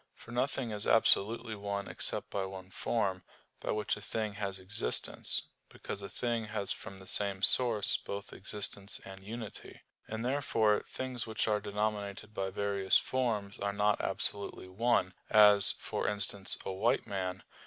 [0.15, 3.21] For nothing is absolutely one except by one form,
[3.59, 8.33] by which a thing has existence: because a thing has from the same source both
[8.33, 14.67] existence and unity; and therefore things which are denominated by various forms are not absolutely
[14.67, 17.43] one; as, for instance, "a white man."